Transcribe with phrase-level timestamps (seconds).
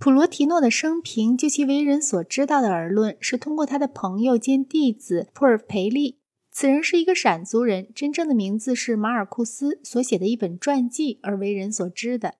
[0.00, 6.16] 普罗提诺的生平，就其为人所知道的而论，是通过他的朋友兼弟子普尔培利，
[6.50, 12.36] 此人是一个闪族人，真正的名字是马尔库斯所写的一本传记而为人所知的。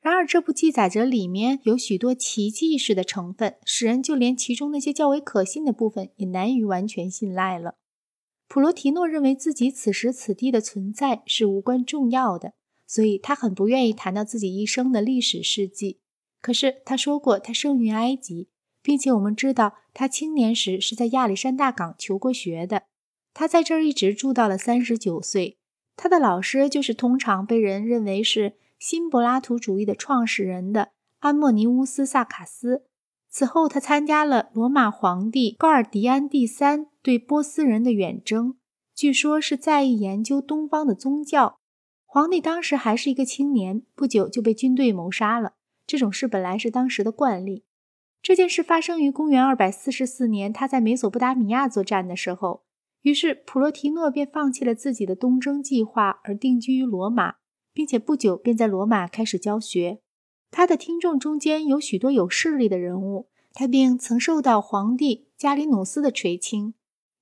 [0.00, 7.76] 然而，这部记载着里面有许多奇迹式的成分，使人就连其中那些较为可信的部分也难于完全信赖了。
[8.48, 12.54] 普罗提诺认为自己此时此地的存在是无关重要的，
[12.88, 16.00] 所以他很不愿意谈到自己一生的历史事迹。
[16.44, 18.50] 可是他说过，他生于埃及，
[18.82, 22.82] 并且我们知道他青年时是在亚历山大港求过学的。
[23.32, 25.56] 他在这儿一直住到了三十九岁。
[25.96, 32.84] 他的老师就是通常被人认为是新柏拉图主义的创始人的安莫尼乌斯·萨卡斯。
[33.30, 38.58] 此后，他参加了罗马皇帝高尔迪安第三对波斯人的远征，
[38.94, 41.58] 据说是在意研究东方的宗教。
[42.04, 45.54] 皇帝当时还是一个青年，不久就被军队谋杀了。
[45.86, 47.64] 这种事本来是当时的惯例。
[48.22, 52.64] 这件事发生于公元二百四十四年，他在美索不达米亚作战的时候。
[53.02, 57.34] 于是普罗提诺便放弃了自己的东征计划，而定居于罗马，
[57.74, 60.00] 并且不久便在罗马开始教学。
[60.50, 66.72] 他的听众中间有许多有势力的人物，他并曾受到皇帝加里努斯的垂青。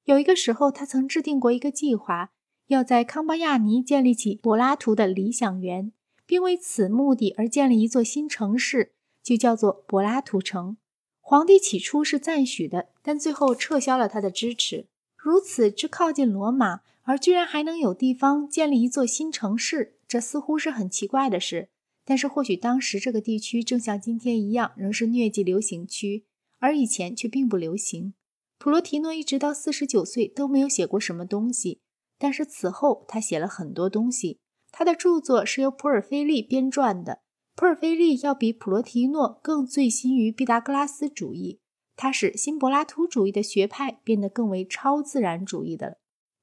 [0.04, 2.30] 有一个时候，他曾制定过一个计划，
[2.68, 5.92] 要在康巴亚尼建立起柏拉图的理想园。
[6.32, 10.78] 并为此目的而建立一座新城市，就叫做柏拉图城。
[11.20, 14.86] 皇帝起初是赞许的，但最后撤销了他的支持。
[15.14, 21.68] 如此之靠近罗马，而居然还能有地方建立一座新城市，这似乎是很奇怪的事。
[22.02, 26.24] 但是或许当时这个地区正像今天一样，仍是疟疾流行区，
[26.60, 28.14] 而以前却并不流行。
[28.56, 31.82] 普罗提诺一直到四十九岁都没有写过什么东西，
[32.18, 34.38] 但是此后他写了很多东西。
[34.72, 37.20] 他的著作是由普尔菲利编撰的。
[37.54, 41.60] 普尔菲利要比普罗提诺更醉心于毕达哥拉斯主义，
[41.94, 45.96] 他使新柏拉图主义的学派变得更为超自然主义的了。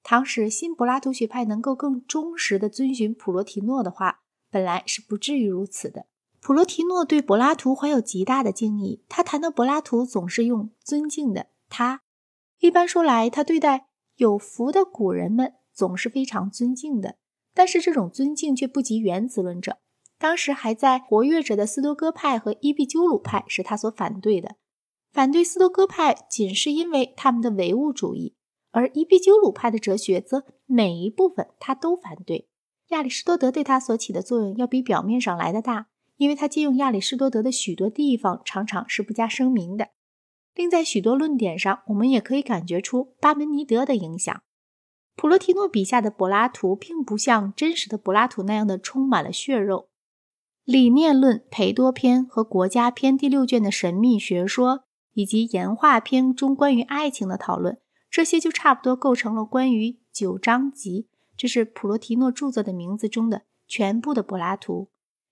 [0.04, 6.06] 倘使新柏拉图学派能够更忠实地遵循普罗提诺的话，本来是不至于如此的。
[6.40, 12.04] 普罗提诺对柏拉图怀有极大的敬意，他谈到柏拉图总是用尊敬的他。
[12.60, 17.16] 一般说来，他对待有福的古人们总是非常尊敬的。
[17.54, 19.78] 但是这种尊敬却不及原子论者。
[20.18, 24.56] 当时还在活跃着的斯多哥派和伊壁鸠鲁派是他所反对的。
[25.14, 28.36] 反对斯多哥派仅是因为他们的唯物主义，
[28.72, 32.50] 而伊壁鸠鲁派的哲学则每一部分他都反对。
[32.90, 39.90] 亚里士多德对他所起的作用要比表面上来的大，因为他借用亚里士多德的许多地方常常是不加声明的。
[40.54, 44.42] 另在许多论点上，我们也可以感觉出巴门尼德的影响。
[45.20, 49.90] 普罗提诺笔下的柏拉图并不像真实的柏拉图那样的充满了血肉。
[50.64, 57.80] 理念论裴多篇和国家篇第六卷的神秘学说，以及岩画篇中关于爱情的讨论，
[58.10, 64.88] 这些就差不多构成了关于九章集，这是普罗提诺著作的名字中的全部的柏拉图。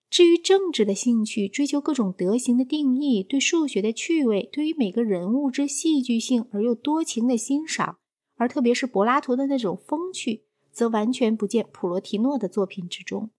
[0.09, 7.99] 至于政治的兴趣，追求各种德行的定义，对数学的趣味，对于每个人物之戏剧性而又多情的欣赏。
[8.37, 13.29] 而特别是柏拉图的那种风趣，则完全不见普罗提诺的作品之中。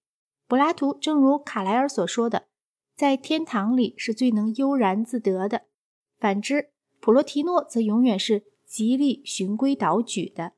[0.46, 2.48] 柏拉图正如卡莱尔所说的，
[2.94, 5.60] 在天堂里是最能悠然自得的；
[6.18, 6.70] 反之，
[7.00, 10.52] 普罗提诺则永远是极力循规蹈矩的。